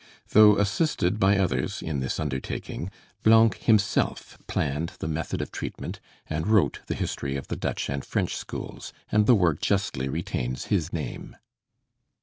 [0.29, 2.89] Though assisted by others in this undertaking,
[3.21, 8.03] Blanc himself planned the method of treatment, and wrote the history of the Dutch and
[8.03, 11.35] French schools; and the work justly retains his name.